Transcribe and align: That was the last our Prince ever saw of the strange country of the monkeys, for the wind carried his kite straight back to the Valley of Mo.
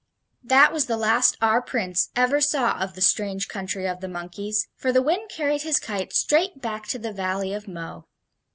That 0.43 0.73
was 0.73 0.87
the 0.87 0.97
last 0.97 1.37
our 1.43 1.61
Prince 1.61 2.09
ever 2.15 2.41
saw 2.41 2.79
of 2.79 2.95
the 2.95 3.01
strange 3.01 3.47
country 3.47 3.87
of 3.87 4.01
the 4.01 4.07
monkeys, 4.07 4.67
for 4.75 4.91
the 4.91 4.99
wind 4.99 5.29
carried 5.29 5.61
his 5.61 5.77
kite 5.79 6.11
straight 6.11 6.59
back 6.59 6.87
to 6.87 6.97
the 6.97 7.13
Valley 7.13 7.53
of 7.53 7.67
Mo. 7.67 8.07